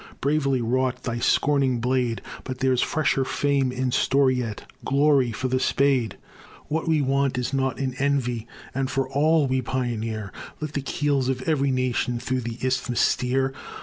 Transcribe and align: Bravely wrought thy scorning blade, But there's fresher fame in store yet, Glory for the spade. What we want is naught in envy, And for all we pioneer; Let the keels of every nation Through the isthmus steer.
Bravely 0.19 0.61
wrought 0.63 1.03
thy 1.03 1.19
scorning 1.19 1.79
blade, 1.79 2.23
But 2.43 2.57
there's 2.57 2.81
fresher 2.81 3.23
fame 3.23 3.71
in 3.71 3.91
store 3.91 4.31
yet, 4.31 4.65
Glory 4.83 5.31
for 5.31 5.47
the 5.47 5.59
spade. 5.59 6.17
What 6.69 6.87
we 6.87 7.03
want 7.03 7.37
is 7.37 7.53
naught 7.53 7.77
in 7.77 7.93
envy, 7.99 8.47
And 8.73 8.89
for 8.89 9.07
all 9.07 9.45
we 9.45 9.61
pioneer; 9.61 10.33
Let 10.59 10.73
the 10.73 10.81
keels 10.81 11.29
of 11.29 11.43
every 11.43 11.69
nation 11.69 12.19
Through 12.19 12.41
the 12.41 12.57
isthmus 12.65 12.99
steer. 12.99 13.53